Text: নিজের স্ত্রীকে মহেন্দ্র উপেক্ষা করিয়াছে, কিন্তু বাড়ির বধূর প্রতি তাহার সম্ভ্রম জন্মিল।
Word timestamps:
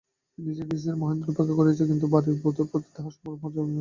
নিজের 0.37 0.65
স্ত্রীকে 0.71 0.99
মহেন্দ্র 1.01 1.31
উপেক্ষা 1.31 1.55
করিয়াছে, 1.59 1.83
কিন্তু 1.85 2.05
বাড়ির 2.13 2.37
বধূর 2.43 2.67
প্রতি 2.71 2.89
তাহার 2.95 3.13
সম্ভ্রম 3.15 3.51
জন্মিল। 3.55 3.69